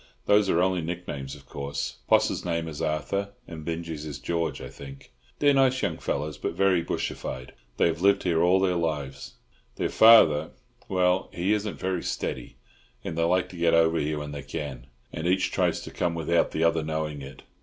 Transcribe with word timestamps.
Those 0.25 0.49
are 0.49 0.63
only 0.63 0.81
nick 0.81 1.07
names, 1.07 1.35
of 1.35 1.45
course. 1.45 1.97
Poss's 2.07 2.43
name 2.43 2.67
is 2.67 2.81
Arthur, 2.81 3.33
and 3.47 3.63
Binjie's 3.63 4.03
is 4.03 4.17
George, 4.17 4.59
I 4.59 4.67
think. 4.67 5.11
They're 5.37 5.53
nice 5.53 5.79
young 5.83 5.99
fellows, 5.99 6.39
but 6.39 6.53
very 6.55 6.81
bushified; 6.83 7.51
they 7.77 7.85
have 7.85 8.01
lived 8.01 8.23
here 8.23 8.41
all 8.41 8.59
their 8.59 8.73
lives. 8.77 9.33
Their 9.75 9.89
father—well, 9.89 11.29
he 11.31 11.53
isn't 11.53 11.77
very 11.77 12.01
steady; 12.01 12.55
and 13.03 13.15
they 13.15 13.21
like 13.21 13.47
to 13.49 13.57
get 13.57 13.75
over 13.75 13.99
here 13.99 14.17
when 14.17 14.31
they 14.31 14.41
can, 14.41 14.87
and 15.13 15.27
each 15.27 15.51
tries 15.51 15.81
to 15.81 15.91
come 15.91 16.15
without 16.15 16.49
the 16.49 16.63
other 16.63 16.81
knowing 16.81 17.21
it. 17.21 17.43